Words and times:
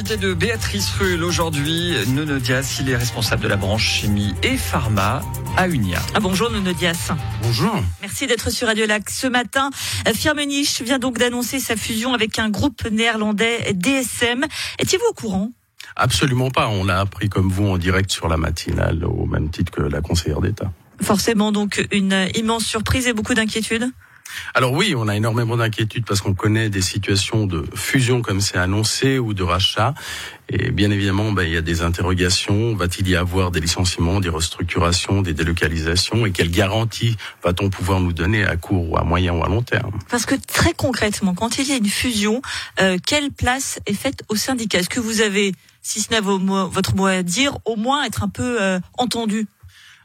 L'invité 0.00 0.16
de 0.16 0.32
Béatrice 0.32 0.92
Rull 0.98 1.22
aujourd'hui, 1.22 1.94
Nono 2.06 2.38
Dias, 2.38 2.78
il 2.80 2.88
est 2.88 2.96
responsable 2.96 3.42
de 3.42 3.48
la 3.48 3.56
branche 3.56 3.86
chimie 3.86 4.34
et 4.42 4.56
pharma 4.56 5.20
à 5.58 5.68
Unia. 5.68 5.98
Ah, 6.14 6.20
bonjour 6.20 6.50
Nono 6.50 6.72
Dias. 6.72 7.10
Bonjour. 7.42 7.74
Merci 8.00 8.26
d'être 8.26 8.48
sur 8.48 8.66
Radio 8.66 8.86
Lac 8.86 9.10
ce 9.10 9.26
matin. 9.26 9.68
Firmenich 10.14 10.80
vient 10.80 10.98
donc 10.98 11.18
d'annoncer 11.18 11.60
sa 11.60 11.76
fusion 11.76 12.14
avec 12.14 12.38
un 12.38 12.48
groupe 12.48 12.90
néerlandais 12.90 13.74
DSM. 13.74 14.46
Étiez-vous 14.78 15.04
au 15.10 15.12
courant? 15.12 15.50
Absolument 15.96 16.50
pas. 16.50 16.68
On 16.68 16.84
l'a 16.84 17.00
appris 17.00 17.28
comme 17.28 17.50
vous 17.50 17.66
en 17.66 17.76
direct 17.76 18.10
sur 18.10 18.26
la 18.26 18.38
matinale, 18.38 19.04
au 19.04 19.26
même 19.26 19.50
titre 19.50 19.70
que 19.70 19.82
la 19.82 20.00
conseillère 20.00 20.40
d'État. 20.40 20.72
Forcément 21.02 21.52
donc 21.52 21.86
une 21.92 22.26
immense 22.34 22.64
surprise 22.64 23.06
et 23.06 23.12
beaucoup 23.12 23.34
d'inquiétude 23.34 23.90
alors 24.54 24.72
oui, 24.72 24.94
on 24.96 25.08
a 25.08 25.16
énormément 25.16 25.56
d'inquiétudes 25.56 26.04
parce 26.04 26.20
qu'on 26.20 26.34
connaît 26.34 26.70
des 26.70 26.82
situations 26.82 27.46
de 27.46 27.64
fusion 27.74 28.22
comme 28.22 28.40
c'est 28.40 28.58
annoncé 28.58 29.18
ou 29.18 29.34
de 29.34 29.42
rachat. 29.42 29.94
Et 30.48 30.72
bien 30.72 30.90
évidemment, 30.90 31.30
ben, 31.30 31.44
il 31.44 31.52
y 31.52 31.56
a 31.56 31.60
des 31.60 31.82
interrogations. 31.82 32.74
Va-t-il 32.74 33.08
y 33.08 33.14
avoir 33.14 33.52
des 33.52 33.60
licenciements, 33.60 34.18
des 34.18 34.28
restructurations, 34.28 35.22
des 35.22 35.32
délocalisations? 35.32 36.26
Et 36.26 36.32
quelles 36.32 36.50
garanties 36.50 37.16
va-t-on 37.44 37.70
pouvoir 37.70 38.00
nous 38.00 38.12
donner 38.12 38.44
à 38.44 38.56
court 38.56 38.90
ou 38.90 38.96
à 38.96 39.04
moyen 39.04 39.32
ou 39.32 39.44
à 39.44 39.48
long 39.48 39.62
terme? 39.62 39.98
Parce 40.08 40.26
que 40.26 40.34
très 40.34 40.72
concrètement, 40.72 41.34
quand 41.34 41.58
il 41.58 41.68
y 41.68 41.72
a 41.72 41.76
une 41.76 41.86
fusion, 41.86 42.42
euh, 42.80 42.98
quelle 43.06 43.30
place 43.30 43.78
est 43.86 43.94
faite 43.94 44.24
au 44.28 44.34
syndicat? 44.34 44.80
Est-ce 44.80 44.88
que 44.88 45.00
vous 45.00 45.20
avez, 45.20 45.54
si 45.82 46.00
ce 46.00 46.10
n'est 46.10 46.20
votre 46.20 46.96
mot 46.96 47.06
à 47.06 47.22
dire, 47.22 47.56
au 47.64 47.76
moins 47.76 48.04
être 48.04 48.24
un 48.24 48.28
peu 48.28 48.60
euh, 48.60 48.80
entendu? 48.98 49.46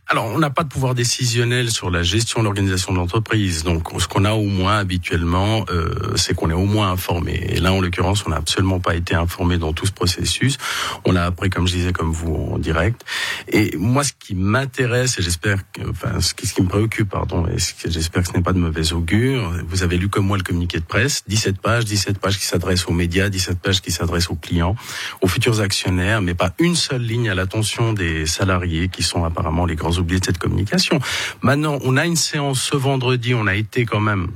Alors, 0.08 0.26
on 0.26 0.38
n'a 0.38 0.52
pas 0.52 0.64
de 0.64 0.70
pouvoir 0.70 0.94
décisionnel 0.94 1.72
sur 1.72 1.90
la 1.90 2.04
gestion 2.04 2.40
de 2.42 2.44
l'organisation 2.44 2.94
de 2.94 3.00
l'entreprise. 3.00 3.64
Donc, 3.64 3.90
ce 3.98 4.08
qu'on 4.08 4.24
a 4.24 4.34
au 4.34 4.46
moins 4.46 4.78
habituellement, 4.78 5.66
euh, 5.72 6.16
c'est 6.16 6.36
qu'on 6.36 6.52
est 6.52 6.54
au 6.54 6.66
moins 6.66 6.92
informé. 6.92 7.44
Et 7.50 7.60
là, 7.60 7.74
en 7.74 7.82
l'occurrence, 7.82 8.24
on 8.28 8.30
n'a 8.30 8.36
absolument 8.36 8.80
pas 8.80 8.94
été 8.94 9.16
informé 9.16 9.58
dans 9.58 9.74
tout 9.74 9.88
ce 9.88 9.92
processus. 9.92 10.60
On 11.06 11.12
l'a 11.12 11.26
appris, 11.26 11.50
comme 11.50 11.68
je 11.68 11.74
disais, 11.74 11.92
comme 11.92 12.12
vous, 12.12 12.36
en 12.52 12.60
direct. 12.60 13.04
Et 13.48 13.76
moi, 13.78 14.04
ce 14.04 14.14
qui 14.14 14.36
m'intéresse, 14.36 15.18
et 15.18 15.24
j'espère, 15.24 15.58
enfin, 15.90 16.22
ce 16.22 16.36
qui, 16.36 16.46
ce 16.46 16.54
qui 16.54 16.62
me 16.62 16.68
préoccupe, 16.68 17.10
pardon, 17.10 17.48
et 17.48 17.58
j'espère 17.90 18.22
que 18.22 18.28
ce 18.28 18.34
n'est 18.34 18.44
pas 18.44 18.54
de 18.54 18.60
mauvais 18.60 18.94
augure, 18.94 19.54
vous 19.68 19.82
avez 19.82 19.98
lu 19.98 20.10
comme 20.10 20.28
moi 20.28 20.38
le 20.38 20.44
communiqué 20.44 20.78
de 20.78 20.86
presse, 20.86 21.24
17 21.28 21.60
pages, 21.60 21.86
17 21.86 22.20
pages 22.20 22.38
qui 22.38 22.46
s'adressent 22.46 22.88
aux 22.88 22.94
médias, 22.94 23.30
17 23.30 23.60
pages 23.60 23.82
qui 23.82 23.90
s'adressent 23.90 24.30
aux 24.30 24.36
clients, 24.36 24.76
aux 25.22 25.28
futurs 25.28 25.62
actionnaires, 25.62 26.22
mais 26.22 26.36
pas 26.36 26.54
une 26.60 26.76
seule 26.76 27.02
ligne 27.02 27.28
à 27.28 27.34
l'attention 27.34 27.94
des 27.94 28.28
salariés 28.28 28.88
qui 28.88 29.02
sont 29.02 29.24
apparemment 29.24 29.66
les 29.66 29.76
grands 29.76 29.95
oubliés 30.00 30.20
de 30.20 30.26
cette 30.26 30.38
communication. 30.38 31.00
Maintenant, 31.42 31.80
on 31.84 31.98
a 31.98 32.06
une 32.06 32.16
séance 32.16 32.62
ce 32.62 32.76
vendredi, 32.76 33.34
on 33.34 33.48
a 33.48 33.56
été 33.56 33.86
quand 33.86 34.00
même 34.00 34.30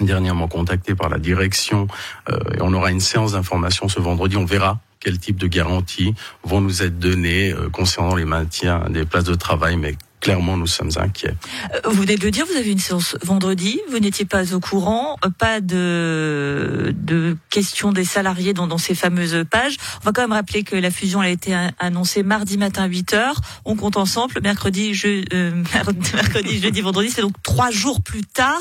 dernièrement 0.00 0.48
contacté 0.48 0.94
par 0.94 1.08
la 1.08 1.18
direction 1.18 1.88
euh, 2.30 2.38
et 2.54 2.60
on 2.60 2.72
aura 2.72 2.90
une 2.90 3.00
séance 3.00 3.32
d'information 3.32 3.88
ce 3.88 4.00
vendredi, 4.00 4.36
on 4.36 4.44
verra 4.44 4.80
quel 5.00 5.18
type 5.18 5.36
de 5.36 5.46
garanties 5.46 6.14
vont 6.44 6.60
nous 6.60 6.82
être 6.82 6.98
données 6.98 7.52
euh, 7.52 7.68
concernant 7.70 8.14
les 8.14 8.24
maintiens 8.24 8.84
des 8.90 9.04
places 9.04 9.24
de 9.24 9.34
travail, 9.34 9.76
mais 9.76 9.96
clairement, 10.20 10.56
nous 10.56 10.66
sommes 10.66 10.90
inquiets. 10.96 11.34
Euh, 11.74 11.80
vous 11.84 12.02
venez 12.02 12.16
de 12.16 12.24
le 12.24 12.30
dire, 12.30 12.46
vous 12.46 12.56
avez 12.56 12.70
une 12.70 12.78
séance 12.78 13.16
vendredi, 13.22 13.80
vous 13.90 13.98
n'étiez 13.98 14.24
pas 14.24 14.54
au 14.54 14.60
courant, 14.60 15.16
euh, 15.24 15.30
pas 15.30 15.60
de, 15.60 16.94
de 16.96 17.36
questions 17.48 17.92
des 17.92 18.04
salariés 18.04 18.52
dans, 18.52 18.66
dans 18.66 18.78
ces 18.78 18.94
fameuses 18.94 19.44
pages. 19.50 19.76
On 20.02 20.04
va 20.04 20.12
quand 20.12 20.22
même 20.22 20.32
rappeler 20.32 20.62
que 20.62 20.76
la 20.76 20.90
fusion 20.90 21.20
a 21.20 21.28
été 21.28 21.56
annoncée 21.78 22.22
mardi 22.22 22.58
matin 22.58 22.84
à 22.84 22.86
8 22.86 23.14
h 23.14 23.32
On 23.64 23.76
compte 23.76 23.96
ensemble, 23.96 24.40
mercredi, 24.42 24.94
je, 24.94 25.24
euh, 25.32 25.50
mercredi, 26.14 26.60
jeudi, 26.60 26.80
vendredi, 26.80 27.10
c'est 27.10 27.22
donc 27.22 27.42
trois 27.42 27.70
jours 27.70 28.02
plus 28.02 28.22
tard, 28.22 28.60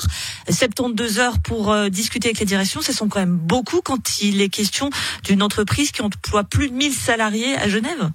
72 0.50 1.20
heures 1.20 1.40
pour 1.40 1.76
discuter 1.90 2.30
avec 2.30 2.40
les 2.40 2.46
directions. 2.46 2.82
Ce 2.82 2.94
sont 2.94 3.08
quand 3.08 3.20
même 3.20 3.36
beaucoup 3.36 3.82
quand 3.82 4.22
il 4.22 4.42
est 4.42 4.50
question 4.50 4.90
d'une 5.24 5.44
entreprise 5.44 5.92
qui 5.92 6.02
emploie 6.02 6.44
plus 6.44 6.70
de 6.70 6.74
1000 6.74 6.94
salariés 6.94 7.56
à 7.58 7.68
Genève. 7.68 8.12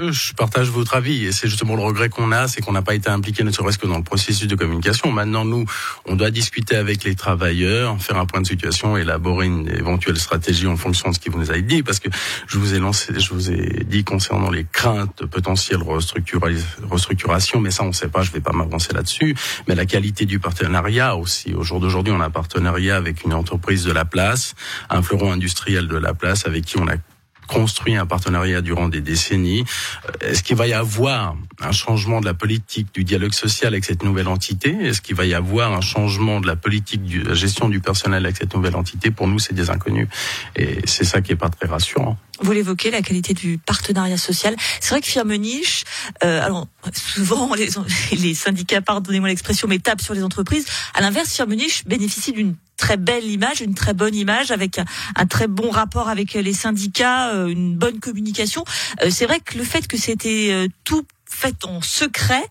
Je 0.00 0.32
partage 0.32 0.70
votre 0.70 0.94
avis 0.94 1.26
et 1.26 1.32
c'est 1.32 1.48
justement 1.48 1.74
le 1.74 1.82
regret 1.82 2.08
qu'on 2.08 2.30
a, 2.30 2.46
c'est 2.46 2.60
qu'on 2.60 2.70
n'a 2.70 2.82
pas 2.82 2.94
été 2.94 3.10
impliqué 3.10 3.42
ne 3.42 3.50
serait-ce 3.50 3.78
que 3.78 3.88
dans 3.88 3.96
le 3.96 4.04
processus 4.04 4.46
de 4.46 4.54
communication. 4.54 5.10
Maintenant, 5.10 5.44
nous, 5.44 5.64
on 6.06 6.14
doit 6.14 6.30
discuter 6.30 6.76
avec 6.76 7.02
les 7.02 7.16
travailleurs, 7.16 8.00
faire 8.00 8.16
un 8.16 8.24
point 8.24 8.40
de 8.40 8.46
situation, 8.46 8.96
élaborer 8.96 9.46
une 9.46 9.68
éventuelle 9.68 10.16
stratégie 10.16 10.68
en 10.68 10.76
fonction 10.76 11.10
de 11.10 11.16
ce 11.16 11.18
qui 11.18 11.30
vous 11.30 11.40
nous 11.40 11.50
a 11.50 11.58
dit, 11.58 11.82
parce 11.82 11.98
que 11.98 12.10
je 12.46 12.58
vous 12.58 12.74
ai 12.74 12.78
lancé, 12.78 13.12
je 13.18 13.34
vous 13.34 13.50
ai 13.50 13.82
dit 13.84 14.04
concernant 14.04 14.52
les 14.52 14.64
craintes 14.70 15.20
de 15.20 15.26
potentielles 15.26 15.82
restructuration, 15.82 17.60
mais 17.60 17.72
ça 17.72 17.82
on 17.82 17.88
ne 17.88 17.92
sait 17.92 18.06
pas, 18.06 18.22
je 18.22 18.30
vais 18.30 18.40
pas 18.40 18.52
m'avancer 18.52 18.92
là-dessus. 18.94 19.34
Mais 19.66 19.74
la 19.74 19.84
qualité 19.84 20.26
du 20.26 20.38
partenariat 20.38 21.16
aussi. 21.16 21.54
Au 21.54 21.64
jour 21.64 21.80
d'aujourd'hui, 21.80 22.12
on 22.16 22.20
a 22.20 22.26
un 22.26 22.30
partenariat 22.30 22.94
avec 22.94 23.24
une 23.24 23.34
entreprise 23.34 23.82
de 23.82 23.90
la 23.90 24.04
place, 24.04 24.54
un 24.90 25.02
fleuron 25.02 25.32
industriel 25.32 25.88
de 25.88 25.96
la 25.96 26.14
place, 26.14 26.46
avec 26.46 26.64
qui 26.66 26.78
on 26.78 26.86
a 26.86 26.94
construit 27.48 27.96
un 27.96 28.06
partenariat 28.06 28.60
durant 28.60 28.88
des 28.88 29.00
décennies. 29.00 29.64
Euh, 30.06 30.30
est-ce 30.30 30.44
qu'il 30.44 30.56
va 30.56 30.68
y 30.68 30.72
avoir 30.72 31.34
un 31.60 31.72
changement 31.72 32.20
de 32.20 32.26
la 32.26 32.34
politique 32.34 32.94
du 32.94 33.02
dialogue 33.02 33.32
social 33.32 33.72
avec 33.72 33.84
cette 33.84 34.04
nouvelle 34.04 34.28
entité? 34.28 34.70
Est-ce 34.82 35.00
qu'il 35.00 35.16
va 35.16 35.24
y 35.24 35.34
avoir 35.34 35.72
un 35.72 35.80
changement 35.80 36.40
de 36.40 36.46
la 36.46 36.54
politique 36.54 37.04
de 37.04 37.26
la 37.26 37.34
gestion 37.34 37.68
du 37.68 37.80
personnel 37.80 38.24
avec 38.24 38.36
cette 38.36 38.54
nouvelle 38.54 38.76
entité? 38.76 39.10
Pour 39.10 39.26
nous, 39.26 39.40
c'est 39.40 39.54
des 39.54 39.70
inconnus. 39.70 40.06
Et 40.54 40.78
c'est 40.84 41.04
ça 41.04 41.20
qui 41.20 41.32
est 41.32 41.36
pas 41.36 41.48
très 41.48 41.66
rassurant. 41.66 42.16
Vous 42.40 42.52
l'évoquez, 42.52 42.92
la 42.92 43.02
qualité 43.02 43.34
du 43.34 43.58
partenariat 43.58 44.16
social. 44.16 44.54
C'est 44.80 44.90
vrai 44.90 45.00
que 45.00 45.06
Firmenich, 45.06 45.84
euh, 46.22 46.44
alors 46.44 46.68
souvent 46.92 47.52
les, 47.54 48.34
syndicats, 48.34 48.80
pardonnez-moi 48.80 49.28
l'expression, 49.28 49.66
mais 49.66 49.80
tapent 49.80 50.02
sur 50.02 50.14
les 50.14 50.22
entreprises. 50.22 50.66
À 50.94 51.00
l'inverse, 51.00 51.34
Firmenich 51.34 51.84
bénéficie 51.86 52.32
d'une 52.32 52.54
très 52.78 52.96
belle 52.96 53.26
image, 53.26 53.60
une 53.60 53.74
très 53.74 53.92
bonne 53.92 54.14
image, 54.14 54.50
avec 54.50 54.80
un, 55.16 55.26
très 55.26 55.48
bon 55.48 55.68
rapport 55.68 56.08
avec 56.08 56.32
les 56.32 56.54
syndicats, 56.54 57.34
euh, 57.34 57.48
une 57.48 57.76
bonne 57.76 58.00
communication. 58.00 58.64
Euh, 59.02 59.10
c'est 59.10 59.26
vrai 59.26 59.40
que 59.40 59.58
le 59.58 59.64
fait 59.64 59.86
que 59.86 59.98
c'était 59.98 60.48
euh, 60.50 60.68
tout 60.84 61.04
fait 61.26 61.64
en 61.64 61.82
secret 61.82 62.42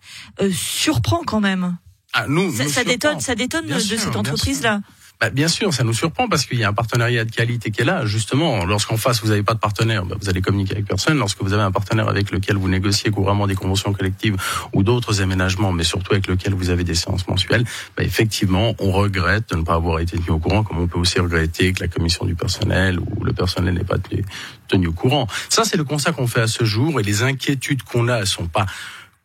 surprend 0.52 1.22
quand 1.26 1.40
même. 1.40 1.76
Ah, 2.12 2.26
nous, 2.28 2.54
ça, 2.68 2.84
détonne, 2.84 3.18
ça 3.18 3.34
détonne 3.34 3.66
de 3.66 3.78
cette 3.78 4.14
entreprise-là. 4.14 4.80
Bah, 5.20 5.30
bien 5.30 5.48
sûr, 5.48 5.74
ça 5.74 5.82
nous 5.82 5.94
surprend 5.94 6.28
parce 6.28 6.46
qu'il 6.46 6.60
y 6.60 6.64
a 6.64 6.68
un 6.68 6.72
partenariat 6.72 7.24
de 7.24 7.32
qualité 7.32 7.72
qui 7.72 7.82
est 7.82 7.84
là. 7.84 8.06
Justement, 8.06 8.64
lorsqu'en 8.64 8.96
face 8.96 9.20
vous 9.20 9.28
n'avez 9.28 9.42
pas 9.42 9.54
de 9.54 9.58
partenaire, 9.58 10.04
bah, 10.04 10.14
vous 10.20 10.28
allez 10.28 10.40
communiquer 10.40 10.74
avec 10.74 10.86
personne. 10.86 11.18
Lorsque 11.18 11.42
vous 11.42 11.52
avez 11.52 11.62
un 11.62 11.72
partenaire 11.72 12.08
avec 12.08 12.30
lequel 12.30 12.56
vous 12.56 12.68
négociez 12.68 13.10
couramment 13.10 13.48
des 13.48 13.56
conventions 13.56 13.92
collectives 13.92 14.36
ou 14.72 14.84
d'autres 14.84 15.20
aménagements, 15.20 15.72
mais 15.72 15.82
surtout 15.82 16.12
avec 16.12 16.28
lequel 16.28 16.54
vous 16.54 16.70
avez 16.70 16.84
des 16.84 16.94
séances 16.94 17.26
mensuelles, 17.26 17.64
bah, 17.96 18.04
effectivement, 18.04 18.76
on 18.78 18.92
regrette 18.92 19.50
de 19.50 19.56
ne 19.56 19.62
pas 19.62 19.74
avoir 19.74 19.98
été 19.98 20.16
tenu 20.18 20.30
au 20.30 20.38
courant, 20.38 20.62
comme 20.62 20.78
on 20.78 20.86
peut 20.86 21.00
aussi 21.00 21.18
regretter 21.18 21.72
que 21.72 21.80
la 21.80 21.88
commission 21.88 22.24
du 22.24 22.36
personnel 22.36 23.00
ou 23.00 23.24
le 23.24 23.32
personnel 23.32 23.74
n'ait 23.74 23.82
pas 23.82 23.98
tenu, 24.68 24.86
au 24.86 24.92
courant. 24.92 25.26
Ça, 25.48 25.64
c'est 25.64 25.76
le 25.76 25.84
constat 25.84 26.12
qu'on 26.12 26.28
fait 26.28 26.42
à 26.42 26.46
ce 26.46 26.62
jour 26.64 27.00
et 27.00 27.02
les 27.02 27.24
inquiétudes 27.24 27.82
qu'on 27.82 28.06
a, 28.06 28.18
elles 28.18 28.26
sont 28.28 28.46
pas 28.46 28.66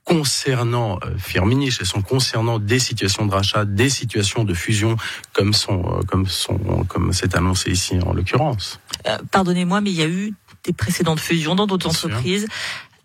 concernant 0.04 1.00
euh, 1.04 1.18
Firmenich, 1.18 1.78
elles 1.80 1.86
sont 1.86 2.02
concernant 2.02 2.60
des 2.60 2.80
situations 2.80 3.26
de 3.26 3.34
rachat, 3.34 3.66
des 3.66 3.90
situations 3.90 4.44
de 4.44 4.54
fusion, 4.54 4.98
comme 5.34 5.54
sont, 5.54 5.84
euh, 5.86 6.02
comme 6.04 6.28
sont, 6.28 6.86
comme 6.88 7.14
c'est 7.14 7.36
annoncé 7.36 7.72
ici 7.72 7.98
en 8.06 8.14
l'occurrence. 8.14 8.80
Euh, 9.08 9.18
pardonnez-moi, 9.32 9.82
mais 9.82 9.92
il 9.92 9.98
y 9.98 10.04
a 10.04 10.08
eu 10.08 10.34
des 10.66 10.74
précédentes 10.74 11.20
fusions 11.20 11.56
dans 11.56 11.68
d'autres 11.68 11.88
entreprises. 11.88 12.48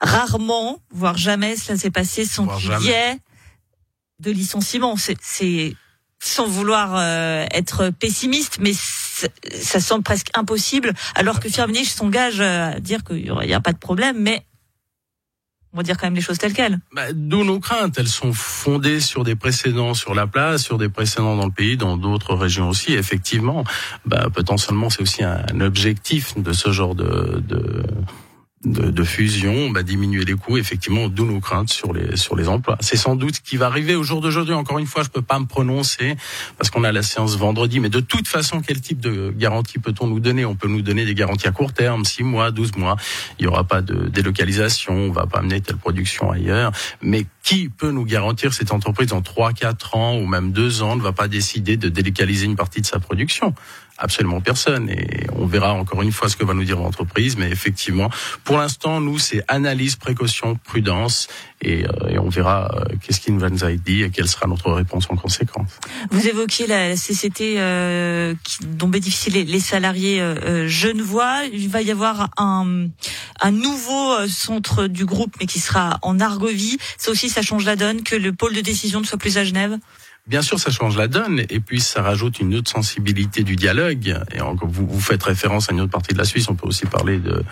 Rarement, 0.00 0.80
voire 0.92 1.16
jamais, 1.16 1.56
cela 1.56 1.76
s'est 1.78 1.90
passé 1.90 2.24
sans 2.24 2.46
qu'il 2.46 2.70
y 2.82 2.90
ait 2.90 3.18
de 4.20 4.30
licenciement. 4.30 4.94
C'est 4.96 5.74
sans 6.20 6.46
vouloir 6.46 7.00
être 7.52 7.90
pessimiste, 7.90 8.58
mais 8.60 8.72
ça 8.74 9.80
semble 9.80 10.02
presque 10.02 10.30
impossible, 10.34 10.92
alors 11.14 11.40
que 11.40 11.48
Firmenich 11.48 11.90
s'engage 11.90 12.40
à 12.40 12.78
dire 12.80 13.02
qu'il 13.04 13.32
n'y 13.32 13.54
a 13.54 13.60
pas 13.60 13.72
de 13.72 13.78
problème, 13.78 14.16
mais 14.20 14.44
dire 15.82 15.96
quand 15.96 16.06
même 16.06 16.14
les 16.14 16.20
choses 16.20 16.38
telles 16.38 16.52
quelles. 16.52 16.78
Bah, 16.92 17.12
D'où 17.12 17.44
nos 17.44 17.60
craintes. 17.60 17.96
Elles 17.98 18.08
sont 18.08 18.32
fondées 18.32 19.00
sur 19.00 19.24
des 19.24 19.34
précédents 19.34 19.94
sur 19.94 20.14
la 20.14 20.26
place, 20.26 20.62
sur 20.62 20.78
des 20.78 20.88
précédents 20.88 21.36
dans 21.36 21.46
le 21.46 21.52
pays, 21.52 21.76
dans 21.76 21.96
d'autres 21.96 22.34
régions 22.34 22.68
aussi. 22.68 22.94
Effectivement, 22.94 23.64
bah, 24.06 24.28
potentiellement, 24.32 24.90
c'est 24.90 25.02
aussi 25.02 25.24
un 25.24 25.60
objectif 25.60 26.38
de 26.38 26.52
ce 26.52 26.72
genre 26.72 26.94
de, 26.94 27.42
de 27.46 27.84
de, 28.64 29.04
fusion, 29.04 29.70
bah, 29.70 29.84
diminuer 29.84 30.24
les 30.24 30.34
coûts, 30.34 30.56
effectivement, 30.56 31.08
d'où 31.08 31.24
nos 31.24 31.40
craintes 31.40 31.70
sur 31.70 31.92
les 31.92 32.16
sur 32.16 32.34
les 32.34 32.48
emplois. 32.48 32.76
C'est 32.80 32.96
sans 32.96 33.14
doute 33.14 33.36
ce 33.36 33.40
qui 33.40 33.56
va 33.56 33.66
arriver 33.66 33.94
au 33.94 34.02
jour 34.02 34.20
d'aujourd'hui. 34.20 34.54
Encore 34.54 34.78
une 34.78 34.86
fois, 34.86 35.04
je 35.04 35.10
peux 35.10 35.22
pas 35.22 35.38
me 35.38 35.46
prononcer 35.46 36.16
parce 36.56 36.70
qu'on 36.70 36.82
a 36.82 36.90
la 36.90 37.02
séance 37.02 37.36
vendredi, 37.36 37.78
mais 37.78 37.88
de 37.88 38.00
toute 38.00 38.26
façon, 38.26 38.60
quel 38.60 38.80
type 38.80 39.00
de 39.00 39.32
garantie 39.36 39.78
peut-on 39.78 40.08
nous 40.08 40.18
donner? 40.18 40.44
On 40.44 40.56
peut 40.56 40.68
nous 40.68 40.82
donner 40.82 41.04
des 41.04 41.14
garanties 41.14 41.46
à 41.46 41.52
court 41.52 41.72
terme, 41.72 42.04
6 42.04 42.24
mois, 42.24 42.50
12 42.50 42.76
mois. 42.76 42.96
Il 43.38 43.44
y 43.44 43.48
aura 43.48 43.62
pas 43.62 43.80
de 43.80 44.08
délocalisation, 44.08 44.94
on 44.94 45.12
va 45.12 45.26
pas 45.26 45.38
amener 45.38 45.60
telle 45.60 45.76
production 45.76 46.30
ailleurs, 46.32 46.72
mais 47.00 47.26
qui 47.44 47.68
peut 47.68 47.92
nous 47.92 48.04
garantir 48.04 48.52
cette 48.52 48.72
entreprise 48.72 49.12
en 49.12 49.22
3, 49.22 49.52
4 49.52 49.96
ans 49.96 50.16
ou 50.18 50.26
même 50.26 50.50
2 50.50 50.82
ans 50.82 50.96
ne 50.96 51.02
va 51.02 51.12
pas 51.12 51.28
décider 51.28 51.76
de 51.76 51.88
délocaliser 51.88 52.46
une 52.46 52.56
partie 52.56 52.80
de 52.80 52.86
sa 52.86 52.98
production? 52.98 53.54
Absolument 54.00 54.40
personne. 54.40 54.88
Et 54.90 55.26
on 55.34 55.46
verra 55.46 55.72
encore 55.72 56.02
une 56.02 56.12
fois 56.12 56.28
ce 56.28 56.36
que 56.36 56.44
va 56.44 56.54
nous 56.54 56.62
dire 56.62 56.78
l'entreprise. 56.78 57.36
Mais 57.36 57.50
effectivement, 57.50 58.08
pour 58.44 58.56
l'instant, 58.56 59.00
nous, 59.00 59.18
c'est 59.18 59.42
analyse, 59.48 59.96
précaution, 59.96 60.54
prudence. 60.54 61.26
Et, 61.60 61.84
euh, 61.84 62.08
et 62.08 62.18
on 62.20 62.28
verra 62.28 62.70
euh, 62.72 62.94
qu'est-ce 63.02 63.20
qu'il 63.20 63.36
va 63.38 63.50
nous 63.50 63.64
a 63.64 63.72
dit 63.72 64.04
et 64.04 64.10
quelle 64.10 64.28
sera 64.28 64.46
notre 64.46 64.70
réponse 64.70 65.06
en 65.10 65.16
conséquence. 65.16 65.80
Vous 66.12 66.28
évoquiez 66.28 66.68
la 66.68 66.94
CCT 66.94 67.56
euh, 67.58 68.34
dont 68.60 68.86
bénéficient 68.86 69.30
les, 69.30 69.60
salariés 69.60 70.20
euh, 70.20 70.68
genevois. 70.68 71.42
Il 71.52 71.68
va 71.68 71.82
y 71.82 71.90
avoir 71.90 72.30
un, 72.36 72.86
un 73.40 73.50
nouveau 73.50 74.28
centre 74.28 74.86
du 74.86 75.06
groupe, 75.06 75.34
mais 75.40 75.46
qui 75.46 75.58
sera 75.58 75.98
en 76.02 76.20
Argovie. 76.20 76.78
Ça 76.98 77.10
aussi, 77.10 77.28
ça 77.28 77.42
change 77.42 77.64
la 77.64 77.74
donne 77.74 78.04
que 78.04 78.14
le 78.14 78.32
pôle 78.32 78.54
de 78.54 78.60
décision 78.60 79.00
ne 79.00 79.06
soit 79.06 79.18
plus 79.18 79.38
à 79.38 79.44
Genève? 79.44 79.76
Bien 80.28 80.42
sûr, 80.42 80.58
ça 80.60 80.70
change 80.70 80.98
la 80.98 81.08
donne, 81.08 81.40
et 81.48 81.58
puis 81.58 81.80
ça 81.80 82.02
rajoute 82.02 82.38
une 82.38 82.54
autre 82.54 82.70
sensibilité 82.70 83.44
du 83.44 83.56
dialogue. 83.56 84.14
Et 84.34 84.40
vous, 84.62 84.86
vous 84.86 85.00
faites 85.00 85.22
référence 85.22 85.70
à 85.70 85.72
une 85.72 85.80
autre 85.80 85.90
partie 85.90 86.12
de 86.12 86.18
la 86.18 86.24
Suisse, 86.24 86.50
on 86.50 86.54
peut 86.54 86.68
aussi 86.68 86.84
parler 86.84 87.18
de 87.18 87.42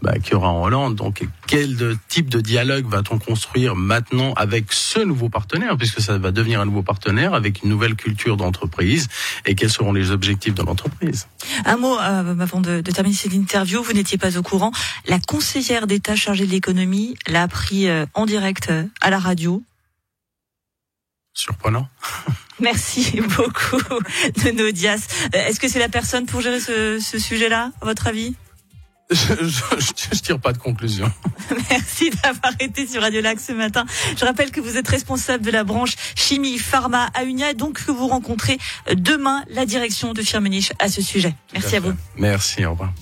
bah, 0.00 0.14
qu'il 0.18 0.32
y 0.32 0.34
aura 0.34 0.48
en 0.48 0.64
Hollande. 0.64 0.94
Donc, 0.94 1.26
quel 1.46 1.98
type 2.08 2.30
de 2.30 2.40
dialogue 2.40 2.86
va-t-on 2.86 3.18
construire 3.18 3.76
maintenant 3.76 4.32
avec 4.32 4.72
ce 4.72 5.00
nouveau 5.00 5.28
partenaire, 5.28 5.76
puisque 5.76 6.00
ça 6.00 6.16
va 6.16 6.30
devenir 6.30 6.62
un 6.62 6.64
nouveau 6.64 6.82
partenaire 6.82 7.34
avec 7.34 7.62
une 7.62 7.68
nouvelle 7.68 7.96
culture 7.96 8.38
d'entreprise, 8.38 9.08
et 9.44 9.54
quels 9.54 9.70
seront 9.70 9.92
les 9.92 10.10
objectifs 10.10 10.54
de 10.54 10.62
l'entreprise? 10.62 11.28
Un 11.66 11.76
mot 11.76 11.98
euh, 11.98 12.38
avant 12.40 12.62
de, 12.62 12.80
de, 12.80 12.90
terminer 12.92 13.14
cette 13.14 13.34
interview, 13.34 13.82
vous 13.82 13.92
n'étiez 13.92 14.16
pas 14.16 14.38
au 14.38 14.42
courant. 14.42 14.72
La 15.06 15.18
conseillère 15.20 15.86
d'État 15.86 16.16
chargée 16.16 16.46
de 16.46 16.50
l'économie 16.50 17.14
l'a 17.26 17.42
appris 17.42 17.88
euh, 17.88 18.06
en 18.14 18.24
direct 18.24 18.68
euh, 18.70 18.84
à 19.02 19.10
la 19.10 19.18
radio 19.18 19.62
surprenant. 21.34 21.88
Merci 22.60 23.20
beaucoup, 23.20 23.80
Nono 24.44 24.70
Dias. 24.70 25.06
Euh, 25.34 25.46
est-ce 25.46 25.58
que 25.58 25.68
c'est 25.68 25.78
la 25.80 25.88
personne 25.88 26.26
pour 26.26 26.40
gérer 26.40 26.60
ce, 26.60 27.00
ce 27.00 27.18
sujet-là, 27.18 27.72
à 27.80 27.84
votre 27.84 28.06
avis? 28.06 28.34
Je, 29.10 29.34
je, 29.44 30.14
je, 30.14 30.20
tire 30.20 30.40
pas 30.40 30.52
de 30.54 30.58
conclusion. 30.58 31.10
Merci 31.70 32.10
d'avoir 32.10 32.52
été 32.60 32.86
sur 32.86 33.02
Radio 33.02 33.20
Lac 33.20 33.40
ce 33.40 33.52
matin. 33.52 33.84
Je 34.16 34.24
rappelle 34.24 34.50
que 34.50 34.60
vous 34.60 34.78
êtes 34.78 34.88
responsable 34.88 35.44
de 35.44 35.50
la 35.50 35.64
branche 35.64 35.96
chimie 36.14 36.58
pharma 36.58 37.10
à 37.14 37.24
Unia 37.24 37.50
et 37.50 37.54
donc 37.54 37.84
que 37.84 37.90
vous 37.90 38.08
rencontrez 38.08 38.58
demain 38.94 39.44
la 39.48 39.66
direction 39.66 40.14
de 40.14 40.22
Firmenich 40.22 40.72
à 40.78 40.88
ce 40.88 41.02
sujet. 41.02 41.34
Merci 41.52 41.74
à, 41.74 41.78
à 41.78 41.80
vous. 41.80 41.92
Merci, 42.16 42.64
au 42.64 42.70
revoir. 42.70 42.92